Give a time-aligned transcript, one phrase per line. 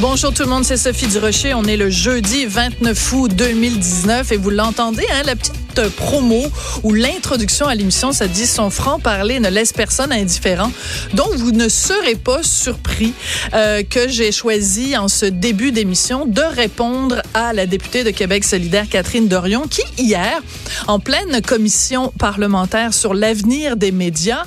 [0.00, 1.52] Bonjour tout le monde, c'est Sophie Durocher.
[1.52, 5.59] On est le jeudi 29 août 2019 et vous l'entendez, hein, la petite
[5.96, 6.44] promo
[6.82, 10.70] ou l'introduction à l'émission, ça dit son franc-parler ne laisse personne indifférent.
[11.14, 13.12] Donc, vous ne serez pas surpris
[13.54, 18.44] euh, que j'ai choisi en ce début d'émission de répondre à la députée de Québec
[18.44, 20.40] solidaire, Catherine Dorion, qui hier,
[20.86, 24.44] en pleine commission parlementaire sur l'avenir des médias,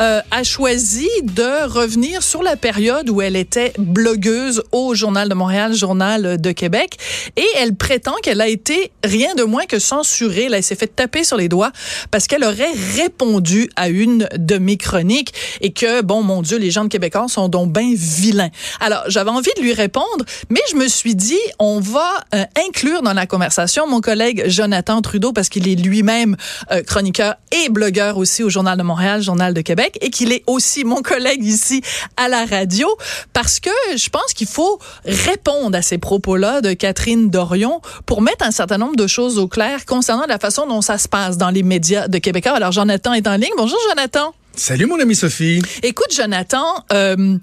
[0.00, 5.34] euh, a choisi de revenir sur la période où elle était blogueuse au Journal de
[5.34, 6.96] Montréal, Journal de Québec,
[7.36, 10.48] et elle prétend qu'elle a été rien de moins que censurée.
[10.64, 11.72] S'est fait taper sur les doigts
[12.10, 16.70] parce qu'elle aurait répondu à une de mes chroniques et que, bon, mon Dieu, les
[16.70, 18.50] gens de Québécois sont donc bien vilains.
[18.80, 23.02] Alors, j'avais envie de lui répondre, mais je me suis dit, on va euh, inclure
[23.02, 26.36] dans la conversation mon collègue Jonathan Trudeau parce qu'il est lui-même
[26.70, 30.42] euh, chroniqueur et blogueur aussi au Journal de Montréal, Journal de Québec, et qu'il est
[30.46, 31.82] aussi mon collègue ici
[32.16, 32.88] à la radio
[33.32, 38.44] parce que je pense qu'il faut répondre à ces propos-là de Catherine Dorion pour mettre
[38.44, 41.50] un certain nombre de choses au clair concernant la façon dont ça se passe dans
[41.50, 42.52] les médias de Québécois.
[42.52, 43.52] Alors, Jonathan est en ligne.
[43.56, 44.34] Bonjour, Jonathan.
[44.56, 45.60] Salut mon ami Sophie.
[45.82, 47.36] Écoute Jonathan, euh,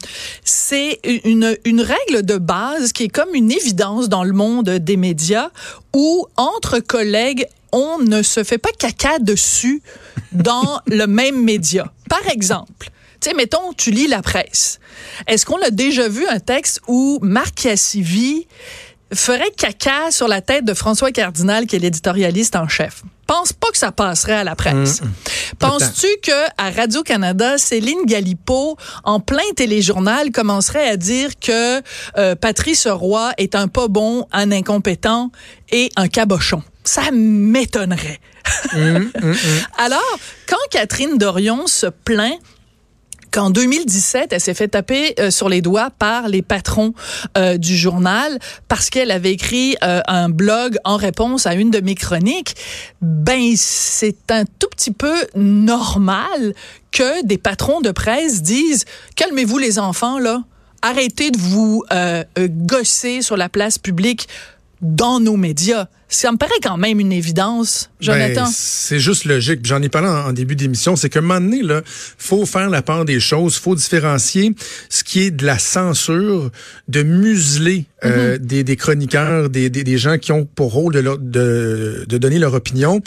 [0.45, 4.95] c'est une, une règle de base qui est comme une évidence dans le monde des
[4.95, 5.49] médias
[5.93, 9.81] où entre collègues on ne se fait pas caca dessus
[10.31, 11.91] dans le même média.
[12.09, 14.79] Par exemple, tu sais, mettons, tu lis la presse.
[15.27, 18.47] Est-ce qu'on a déjà vu un texte où Marc Cassivi
[19.13, 23.03] ferait caca sur la tête de François Cardinal, qui est l'éditorialiste en chef.
[23.27, 25.01] Pense pas que ça passerait à la presse.
[25.01, 25.11] Mm, mm.
[25.59, 31.81] Penses-tu que à Radio Canada, Céline Galipo, en plein téléjournal, commencerait à dire que
[32.17, 35.31] euh, Patrice Roy est un pas bon, un incompétent
[35.71, 36.61] et un cabochon?
[36.83, 38.19] Ça m'étonnerait.
[38.73, 39.11] Mm,
[39.77, 42.39] Alors, quand Catherine Dorion se plaint
[43.31, 46.93] qu'en 2017, elle s'est fait taper euh, sur les doigts par les patrons
[47.37, 48.37] euh, du journal
[48.67, 52.55] parce qu'elle avait écrit euh, un blog en réponse à une de mes chroniques.
[53.01, 56.53] Ben, c'est un tout petit peu normal
[56.91, 60.43] que des patrons de presse disent calmez-vous les enfants là.
[60.83, 61.83] Arrêtez de vous
[62.65, 64.27] gosser sur la place publique
[64.81, 65.87] dans nos médias.
[66.09, 68.43] Ça me paraît quand même une évidence, Jonathan.
[68.43, 69.59] Ben, c'est juste logique.
[69.63, 70.95] J'en ai parlé en, début d'émission.
[70.95, 73.55] C'est qu'à un moment donné, là, faut faire la part des choses.
[73.57, 74.53] faut différencier
[74.89, 76.51] ce qui est de la censure,
[76.87, 78.45] de museler euh, mhm.
[78.45, 82.39] des, des, chroniqueurs, des, des, des, gens qui ont pour rôle de, de, de donner
[82.39, 83.01] leur opinion,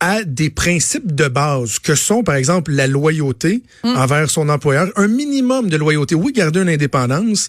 [0.00, 3.96] à des principes de base que sont, par exemple, la loyauté mhm.
[3.96, 6.14] envers son employeur, un minimum de loyauté.
[6.14, 7.48] Oui, garder une indépendance,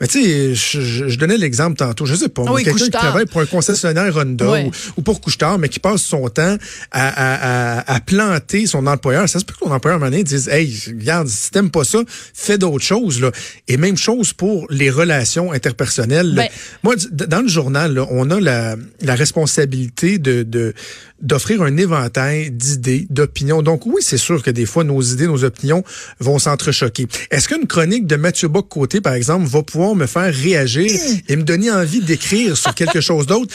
[0.00, 2.04] mais tu sais, je, je, donnais l'exemple tantôt.
[2.04, 4.64] Je sais pas, ah quelqu'un qui travaille pour un concessionnaire Honda
[4.96, 6.56] ou, pour Couchetard, mais qui passe son temps
[6.90, 9.26] à, à, à, à planter son employeur.
[9.28, 11.84] Ça se peut que ton employeur, à un moment dise, hey, regarde, si t'aimes pas
[11.84, 12.02] ça,
[12.34, 13.20] fais d'autres choses.
[13.22, 13.30] Là.
[13.68, 16.34] Et même chose pour les relations interpersonnelles.
[16.34, 16.48] Ben
[16.82, 20.74] Moi, dans le journal, là, on a la, la responsabilité de, de
[21.20, 23.62] d'offrir un éventail d'idées, d'opinions.
[23.62, 25.82] Donc oui, c'est sûr que des fois, nos idées, nos opinions
[26.20, 27.06] vont s'entrechoquer.
[27.30, 30.90] Est-ce qu'une chronique de Mathieu Bock-Côté, par exemple, va pouvoir me faire réagir
[31.28, 33.54] et me donner envie d'écrire sur quelque chose d'autre?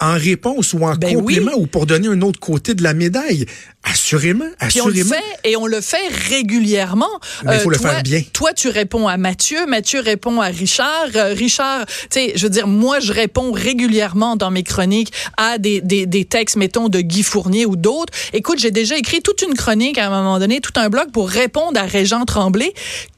[0.00, 3.46] en réponse ou en ben complément ou pour donner un autre côté de la médaille.
[3.84, 4.68] Assurément, assurément.
[4.68, 7.20] Puis on le fait et on le fait régulièrement.
[7.44, 8.22] Mais il faut le euh, faire bien.
[8.32, 12.50] Toi, tu réponds à Mathieu, Mathieu répond à Richard, euh, Richard, tu sais, je veux
[12.50, 17.00] dire, moi, je réponds régulièrement dans mes chroniques à des, des, des textes, mettons, de
[17.00, 18.12] Guy Fournier ou d'autres.
[18.32, 21.28] Écoute, j'ai déjà écrit toute une chronique à un moment donné, tout un blog pour
[21.28, 22.72] répondre à Régent Tremblay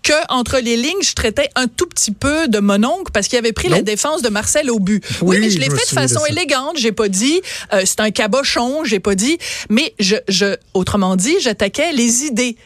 [0.06, 3.38] que entre les lignes, je traitais un tout petit peu de mon oncle parce qu'il
[3.38, 5.04] avait pris la défense de Marcel au but.
[5.20, 6.76] Oui, mais je l'ai fait de façon élégante.
[6.76, 7.40] J'ai pas dit
[7.72, 8.84] euh, c'est un cabochon.
[8.84, 12.56] J'ai pas dit, mais je, je, autrement dit, j'attaquais les idées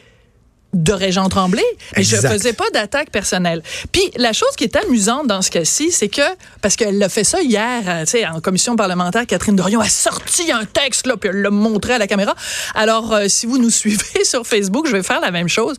[0.73, 1.63] de Régent Tremblay,
[1.97, 3.61] mais je faisais pas d'attaque personnelle.
[3.91, 6.21] Puis la chose qui est amusante dans ce cas-ci, c'est que
[6.61, 9.89] parce qu'elle a fait ça hier, euh, tu sais, en commission parlementaire, Catherine Dorion a
[9.89, 12.35] sorti un texte là, puis elle l'a montré à la caméra.
[12.73, 15.75] Alors euh, si vous nous suivez sur Facebook, je vais faire la même chose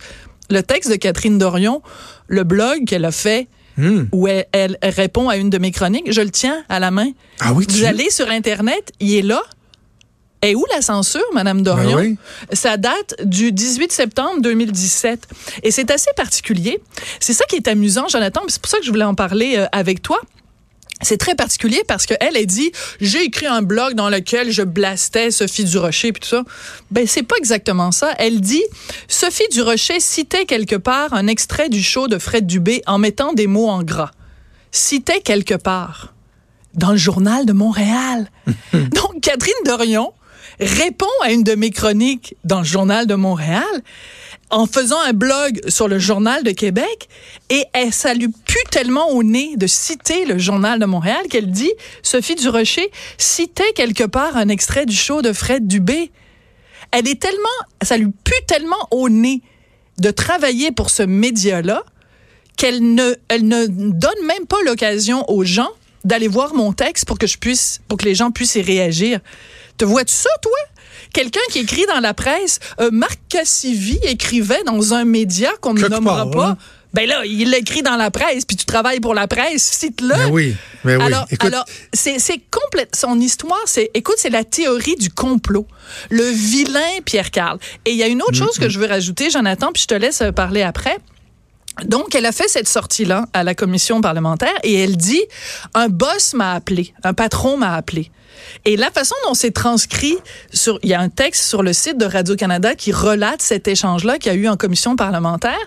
[0.52, 1.82] le texte de Catherine Dorion,
[2.28, 4.04] le blog qu'elle a fait, hmm.
[4.12, 7.10] où elle, répond à une de mes chroniques, je le tiens à la main.
[7.40, 9.42] Ah oui, Vous allez sur Internet, il est là.
[10.44, 11.96] Et où la censure, Madame Dorion?
[11.96, 12.16] Ben
[12.52, 15.28] Ça date du 18 septembre 2017.
[15.62, 16.82] Et c'est assez particulier.
[17.20, 18.42] C'est ça qui est amusant, Jonathan.
[18.48, 20.20] C'est pour ça que je voulais en parler euh, avec toi.
[21.00, 25.30] c'est très particulier parce qu'elle a dit j'ai écrit un blog dans lequel je blastais
[25.30, 26.42] Sophie Durocher puis tout ça.
[26.90, 28.12] Ben c'est pas exactement ça.
[28.18, 28.64] Elle dit
[29.06, 33.46] Sophie Durocher citait quelque part un extrait du show de Fred Dubé en mettant des
[33.46, 34.10] mots en gras.
[34.72, 36.14] Citait quelque part
[36.74, 38.28] dans le journal de Montréal.
[38.72, 40.12] Donc Catherine Dorion
[40.60, 43.64] répond à une de mes chroniques dans le journal de Montréal
[44.50, 47.08] en faisant un blog sur le journal de Québec
[47.48, 51.50] et elle, ça lui pue tellement au nez de citer le journal de Montréal qu'elle
[51.50, 51.72] dit
[52.02, 56.10] Sophie Durocher citait quelque part un extrait du show de Fred Dubé.
[56.90, 57.38] Elle est tellement,
[57.82, 59.40] ça lui pue tellement au nez
[59.98, 61.84] de travailler pour ce média-là
[62.56, 65.70] qu'elle ne, elle ne donne même pas l'occasion aux gens
[66.04, 69.20] d'aller voir mon texte pour que je puisse, pour que les gens puissent y réagir.
[69.82, 70.52] Te vois-tu ça, toi?
[71.12, 75.88] quelqu'un qui écrit dans la presse, euh, Marc Cassivi écrivait dans un média qu'on ne
[75.88, 76.50] nommera pas.
[76.50, 76.58] Hein.
[76.94, 80.14] Ben là, il l'écrit dans la presse, puis tu travailles pour la presse, cite-le.
[80.14, 81.04] Ben oui, ben oui.
[81.04, 82.94] Alors, alors c'est, c'est complète.
[82.94, 85.66] Son histoire, c'est, écoute, c'est la théorie du complot.
[86.10, 87.58] Le vilain Pierre Carl.
[87.84, 89.94] Et il y a une autre chose que je veux rajouter, Jonathan, puis je te
[89.94, 90.96] laisse parler après.
[91.84, 95.22] Donc, elle a fait cette sortie-là à la commission parlementaire et elle dit,
[95.74, 98.12] un boss m'a appelé, un patron m'a appelé.
[98.64, 100.16] Et la façon dont c'est transcrit,
[100.52, 104.18] sur, il y a un texte sur le site de Radio-Canada qui relate cet échange-là
[104.18, 105.58] qu'il y a eu en commission parlementaire.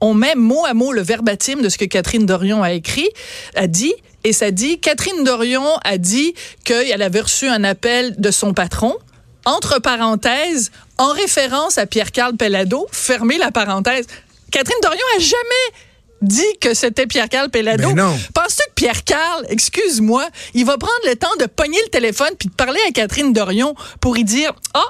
[0.00, 3.08] On met mot à mot le verbatim de ce que Catherine Dorion a écrit,
[3.56, 3.94] a dit,
[4.24, 6.34] et ça dit, Catherine Dorion a dit
[6.64, 8.96] qu'elle avait reçu un appel de son patron,
[9.44, 14.06] entre parenthèses, en référence à Pierre-Carl Pellado, fermez la parenthèse.
[14.50, 15.78] Catherine Dorion a jamais
[16.22, 17.88] dit que c'était Pierre-Carl Pellado.
[18.34, 22.54] Penses-tu que Pierre-Carl, excuse-moi, il va prendre le temps de pogner le téléphone puis de
[22.54, 24.82] parler à Catherine Dorion pour y dire Ah,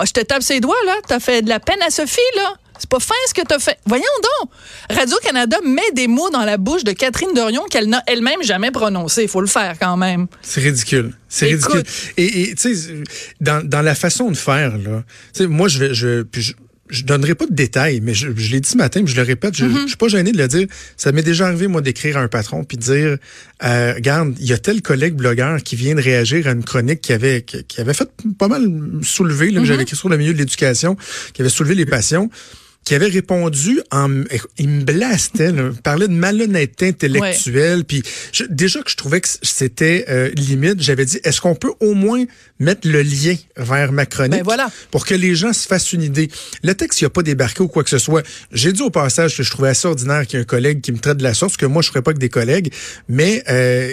[0.00, 2.54] oh, je te tape ses doigts, là, t'as fait de la peine à Sophie, là.
[2.78, 3.78] C'est pas fin ce que t'as fait.
[3.86, 4.50] Voyons donc.
[4.90, 9.22] Radio-Canada met des mots dans la bouche de Catherine Dorion qu'elle n'a elle-même jamais prononcé.
[9.22, 10.26] Il faut le faire quand même.
[10.42, 11.14] C'est ridicule.
[11.28, 11.82] C'est ridicule.
[12.18, 12.94] Et tu sais,
[13.40, 15.02] dans, dans la façon de faire, là,
[15.32, 16.52] tu sais, moi, je vais, je, je
[16.88, 19.56] je donnerai pas de détails, mais je, l'ai dit ce matin, mais je le répète,
[19.56, 19.82] je, mm-hmm.
[19.82, 20.66] je suis pas gêné de le dire.
[20.96, 23.16] Ça m'est déjà arrivé, moi, d'écrire à un patron puis de dire,
[23.64, 27.00] euh, regarde, il y a tel collègue blogueur qui vient de réagir à une chronique
[27.00, 28.62] qui avait qui, avait fait pas mal
[29.02, 29.82] soulever, là, que j'avais mm-hmm.
[29.82, 30.96] écrit sur le milieu de l'éducation,
[31.32, 32.30] qui avait soulevé les passions
[32.86, 34.08] qui avait répondu en
[34.58, 38.04] il me blastait, là, parlait de malhonnêteté intellectuelle, puis
[38.48, 42.24] déjà que je trouvais que c'était euh, limite, j'avais dit est-ce qu'on peut au moins
[42.60, 44.70] mettre le lien vers ma chronique ben voilà.
[44.92, 46.30] pour que les gens se fassent une idée?
[46.62, 48.24] Le texte il a pas débarqué ou quoi que ce soit.
[48.52, 50.92] J'ai dit au passage que je trouvais assez ordinaire qu'il y ait un collègue qui
[50.92, 52.72] me traite de la sorte, que moi je ferais pas que des collègues,
[53.08, 53.92] mais euh,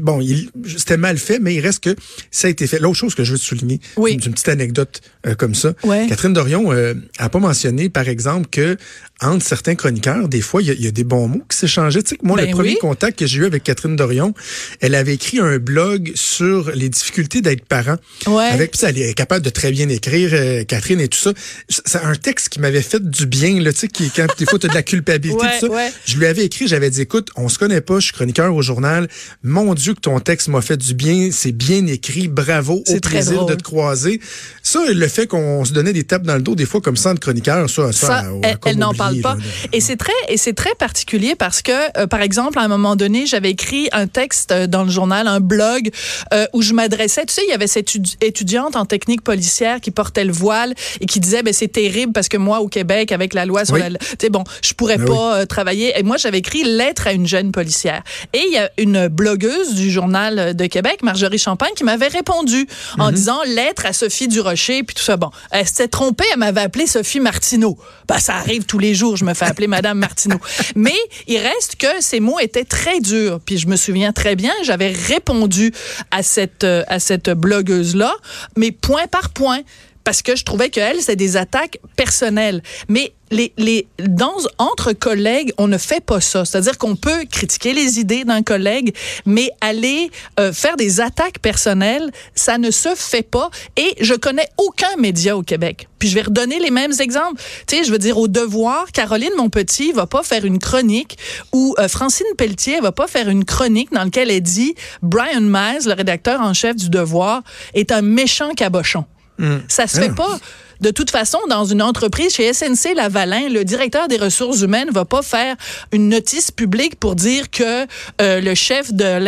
[0.00, 0.26] bon,
[0.66, 1.94] c'était mal fait, mais il reste que
[2.30, 2.78] ça a été fait.
[2.78, 4.12] L'autre chose que je veux souligner, oui.
[4.12, 5.74] une, petite anecdote euh, comme ça.
[5.84, 6.06] Ouais.
[6.08, 8.76] Catherine Dorion euh, a pas mentionné par exemple, que
[9.22, 12.02] entre certains chroniqueurs, des fois, il y, a des bons mots qui s'échangeaient.
[12.02, 14.34] Tu sais, moi, le ben premier contact que j'ai eu avec Catherine Dorion,
[14.80, 17.96] elle avait écrit un blog sur les difficultés d'être parent.
[18.26, 18.44] Ouais.
[18.44, 21.32] Avec, puis elle est capable de très bien écrire, euh, Catherine et tout ça.
[21.68, 24.58] C'est un texte qui m'avait fait du bien, là, tu sais, qui, quand des fois,
[24.58, 25.90] tu as de la culpabilité, tout ça.
[26.04, 28.62] Je lui avais écrit, j'avais dit, écoute, on se connaît pas, je suis chroniqueur au
[28.62, 29.08] journal.
[29.42, 31.30] Mon Dieu, que ton texte m'a fait du bien.
[31.32, 32.28] C'est bien écrit.
[32.28, 32.82] Bravo.
[32.88, 34.20] Au plaisir de te croiser.
[34.62, 37.14] Ça, le fait qu'on se donnait des tapes dans le dos, des fois, comme ça,
[37.14, 38.24] de chroniqueur, ça, ça,
[38.64, 39.36] elle, n'en parle pas.
[39.72, 42.96] et c'est très et c'est très particulier parce que euh, par exemple à un moment
[42.96, 45.90] donné, j'avais écrit un texte euh, dans le journal, un blog
[46.32, 49.90] euh, où je m'adressais, tu sais, il y avait cette étudiante en technique policière qui
[49.90, 53.34] portait le voile et qui disait ben c'est terrible parce que moi au Québec avec
[53.34, 56.38] la loi sur la tu sais bon, je pourrais ben pas travailler et moi j'avais
[56.38, 58.02] écrit lettre à une jeune policière.
[58.32, 62.66] Et il y a une blogueuse du journal de Québec, Marjorie Champagne qui m'avait répondu
[62.98, 63.14] en mhm.
[63.14, 65.30] disant lettre à Sophie Durocher puis tout ça bon.
[65.50, 67.78] Elle s'était trompée, elle m'avait appelé Sophie Martineau.
[68.08, 70.38] Ben, ça arrive tous les jours, je me fais appeler Madame Martineau.
[70.76, 70.94] Mais
[71.26, 73.40] il reste que ces mots étaient très durs.
[73.44, 75.72] Puis je me souviens très bien, j'avais répondu
[76.10, 78.14] à cette, euh, à cette blogueuse-là,
[78.56, 79.60] mais point par point
[80.04, 82.62] parce que je trouvais qu'elle, c'est des attaques personnelles.
[82.88, 86.44] Mais les, les, dans, entre collègues, on ne fait pas ça.
[86.44, 88.94] C'est-à-dire qu'on peut critiquer les idées d'un collègue,
[89.24, 93.50] mais aller euh, faire des attaques personnelles, ça ne se fait pas.
[93.76, 95.88] Et je connais aucun média au Québec.
[95.98, 97.40] Puis je vais redonner les mêmes exemples.
[97.66, 101.16] Tu sais, je veux dire, au devoir, Caroline Monpetit va pas faire une chronique
[101.52, 105.86] ou euh, Francine Pelletier va pas faire une chronique dans laquelle elle dit Brian Mize,
[105.86, 107.42] le rédacteur en chef du devoir,
[107.74, 109.04] est un méchant cabochon.
[109.42, 109.56] Mm.
[109.68, 110.16] Ça se fait ah.
[110.16, 110.38] pas.
[110.80, 115.04] De toute façon, dans une entreprise chez SNC Lavalin, le directeur des ressources humaines va
[115.04, 115.54] pas faire
[115.92, 117.86] une notice publique pour dire que
[118.20, 119.18] euh, le chef de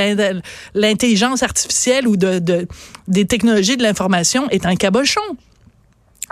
[0.75, 2.67] l'intelligence artificielle ou de,
[3.07, 5.21] des technologies de l'information est un cabochon.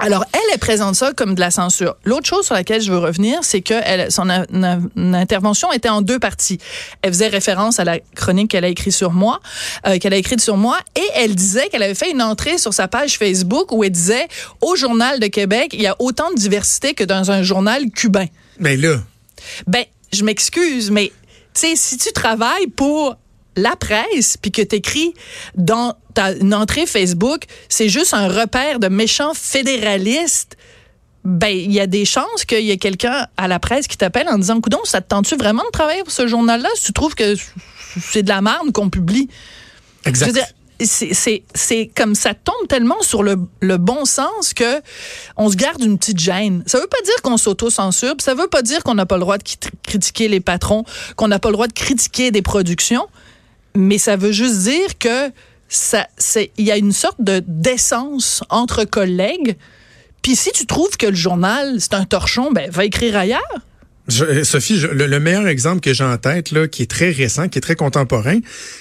[0.02, 1.94] Alors, elle, elle présente ça comme de la censure.
[2.04, 4.28] L'autre chose sur laquelle je veux revenir, c'est que elle, son
[4.96, 6.58] intervention était en deux parties.
[7.02, 9.40] Elle faisait référence à la chronique qu'elle a écrite sur moi,
[9.86, 12.74] euh, qu'elle a écrite sur moi, et elle disait qu'elle avait fait une entrée sur
[12.74, 14.26] sa page Facebook où elle disait
[14.60, 18.26] au Journal de Québec, il y a autant de diversité que dans un journal cubain.
[18.58, 18.96] Mais là.
[19.68, 21.12] Ben, je m'excuse, mais
[21.54, 23.16] tu sais, si tu travailles pour
[23.56, 25.14] la presse, puis que tu écris
[25.54, 30.56] dans ta une entrée Facebook, c'est juste un repère de méchants fédéralistes,
[31.24, 34.28] ben il y a des chances qu'il y ait quelqu'un à la presse qui t'appelle
[34.28, 36.68] en disant Coudon, ça te tente-tu vraiment de travailler pour ce journal-là?
[36.74, 37.34] Si tu trouves que
[38.00, 39.28] c'est de la merde qu'on publie?
[40.04, 40.54] Exact
[40.84, 43.36] c'est comme ça tombe tellement sur le,
[43.76, 44.80] bon sens que
[45.36, 46.62] on se garde une petite gêne.
[46.66, 49.38] Ça veut pas dire qu'on s'auto-censure, ça veut pas dire qu'on n'a pas le droit
[49.38, 49.44] de
[49.82, 50.84] critiquer les patrons,
[51.16, 53.06] qu'on n'a pas le droit de critiquer des productions,
[53.74, 55.30] mais ça veut juste dire que
[55.68, 56.06] ça,
[56.58, 59.56] il y a une sorte de d'essence entre collègues.
[60.20, 63.60] Puis si tu trouves que le journal c'est un torchon, ben va écrire ailleurs.
[64.10, 67.58] Euh, Sophie, le, meilleur exemple que j'ai en tête, là, qui est très récent, qui
[67.58, 68.38] est très contemporain,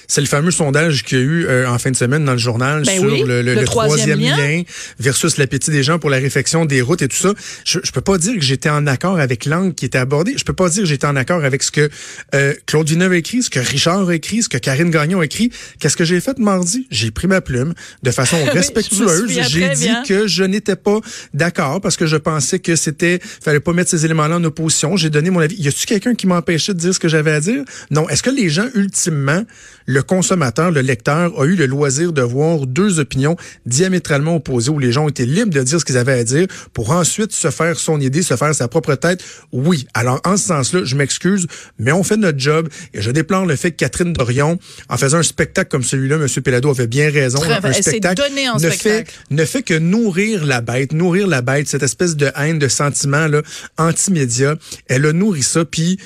[0.07, 2.39] c'est le fameux sondage qu'il y a eu euh, en fin de semaine dans le
[2.39, 4.63] journal ben sur le, troisième, lien.
[4.99, 7.33] versus l'appétit des gens pour la réfection des routes et tout ça.
[7.65, 10.33] Je, je peux pas dire que j'étais en accord avec l'angle qui était abordé.
[10.37, 11.89] Je peux pas dire que j'étais en accord avec ce que
[12.33, 15.25] euh, Claude Villeneuve a écrit, ce que Richard a écrit, ce que Karine Gagnon a
[15.25, 15.51] écrit.
[15.79, 16.87] Qu'est-ce que j'ai fait mardi?
[16.89, 19.29] J'ai pris ma plume de façon respectueuse.
[19.49, 20.99] j'ai dit que je n'étais pas
[21.35, 25.31] d'accord parce que je pensais que c'était, fallait pas mettre ces éléments-là en opposition donner
[25.31, 25.55] mon avis.
[25.55, 27.63] Y a-tu quelqu'un qui m'empêchait de dire ce que j'avais à dire?
[27.89, 28.09] Non.
[28.09, 29.43] Est-ce que les gens, ultimement,
[29.85, 33.35] le consommateur, le lecteur, a eu le loisir de voir deux opinions
[33.65, 36.47] diamétralement opposées où les gens ont été libres de dire ce qu'ils avaient à dire
[36.73, 39.23] pour ensuite se faire son idée, se faire sa propre tête?
[39.51, 39.87] Oui.
[39.93, 41.47] Alors, en ce sens-là, je m'excuse,
[41.77, 44.59] mais on fait notre job et je déplore le fait que Catherine Dorion,
[44.89, 46.27] en faisant un spectacle comme celui-là, M.
[46.43, 47.39] Pelado avait bien raison.
[47.43, 48.21] un spectacle,
[48.59, 52.59] ne, Fait, ne fait que nourrir la bête, nourrir la bête, cette espèce de haine,
[52.59, 53.41] de sentiment là,
[53.77, 54.55] anti-média.
[54.87, 55.97] Elle a nourri ça, puis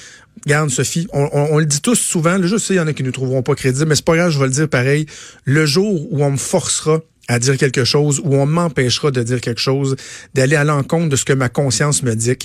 [0.45, 2.37] Regarde, Sophie, on, le dit tous souvent.
[2.41, 4.15] je sais, il y en a qui ne nous trouveront pas crédibles, mais c'est pas
[4.15, 5.07] grave, je vais le dire pareil.
[5.43, 9.41] Le jour où on me forcera à dire quelque chose, où on m'empêchera de dire
[9.41, 9.95] quelque chose,
[10.33, 12.37] d'aller à l'encontre de ce que ma conscience me dit,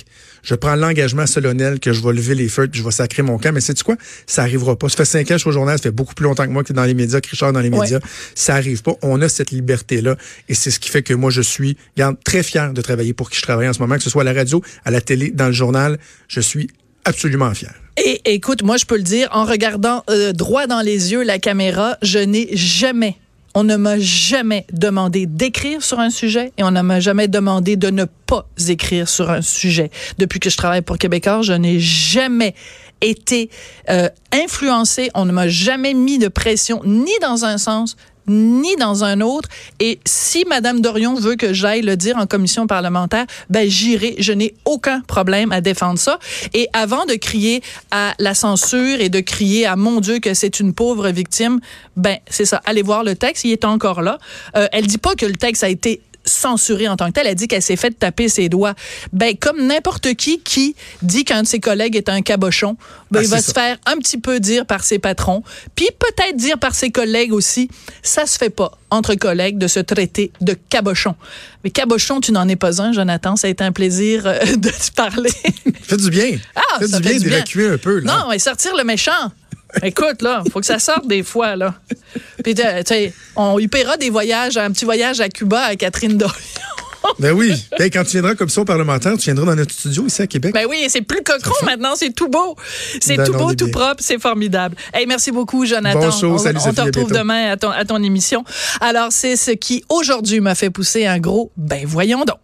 [0.43, 3.51] je prends l'engagement solennel que je vais lever les feux, je vais sacrer mon camp.
[3.53, 3.95] Mais c'est quoi?
[4.25, 4.89] Ça arrivera pas.
[4.89, 6.51] Ça fait cinq ans que je suis au journal, ça fait beaucoup plus longtemps que
[6.51, 7.99] moi qui est dans les médias, que Richard dans les médias.
[8.35, 8.93] Ça arrive pas.
[9.01, 10.15] On a cette liberté-là.
[10.49, 13.29] Et c'est ce qui fait que moi, je suis, regarde, très fier de travailler pour
[13.29, 15.31] qui je travaille en ce moment, que ce soit à la radio, à la télé,
[15.31, 15.99] dans le journal.
[16.27, 16.69] Je suis
[17.05, 17.73] absolument fier.
[18.03, 21.39] Et écoute, moi, je peux le dire, en regardant euh, droit dans les yeux la
[21.39, 23.17] caméra, je n'ai jamais
[23.53, 27.75] on ne m'a jamais demandé d'écrire sur un sujet et on ne m'a jamais demandé
[27.75, 29.91] de ne pas écrire sur un sujet.
[30.17, 32.55] Depuis que je travaille pour Québécois, je n'ai jamais
[33.01, 33.49] été
[33.89, 35.09] euh, influencé.
[35.15, 37.97] On ne m'a jamais mis de pression ni dans un sens
[38.27, 39.49] ni dans un autre.
[39.79, 44.15] Et si Madame Dorion veut que j'aille le dire en commission parlementaire, ben j'irai.
[44.19, 46.19] Je n'ai aucun problème à défendre ça.
[46.53, 47.61] Et avant de crier
[47.91, 51.59] à la censure et de crier à mon Dieu que c'est une pauvre victime,
[51.95, 52.61] ben c'est ça.
[52.65, 54.17] Allez voir le texte, il est encore là.
[54.55, 57.27] Euh, elle dit pas que le texte a été censurée en tant que telle.
[57.27, 58.73] Elle dit qu'elle s'est fait taper ses doigts.
[59.13, 62.77] Ben, comme n'importe qui qui dit qu'un de ses collègues est un cabochon,
[63.09, 65.43] ben, ah, il va se faire un petit peu dire par ses patrons,
[65.75, 67.69] puis peut-être dire par ses collègues aussi.
[68.03, 71.15] Ça se fait pas entre collègues de se traiter de cabochon.
[71.63, 73.35] Mais cabochon, tu n'en es pas un, Jonathan.
[73.35, 75.31] Ça a été un plaisir euh, de te parler.
[75.83, 76.37] fait du bien.
[76.55, 77.99] Ah, fait du bien d'évacuer un peu.
[77.99, 78.17] Là.
[78.17, 79.31] Non, mais sortir le méchant.
[79.83, 81.75] Écoute, là, faut que ça sorte des fois, là.
[82.43, 86.17] Puis, tu sais, on lui paiera des voyages, un petit voyage à Cuba à Catherine
[86.17, 86.35] Dorion.
[87.19, 87.53] Ben oui.
[87.77, 90.27] Ben, quand tu viendras comme ça au parlementaire, tu viendras dans notre studio ici à
[90.27, 90.53] Québec.
[90.53, 92.55] Ben oui, c'est plus cochon maintenant, c'est tout beau.
[92.99, 94.75] C'est ben tout beau, tout propre, c'est formidable.
[94.93, 95.99] Hey, merci beaucoup, Jonathan.
[95.99, 98.43] Bonjour, salut, on, on te retrouve demain à ton, à ton émission.
[98.79, 102.37] Alors, c'est ce qui aujourd'hui m'a fait pousser un gros ben voyons donc.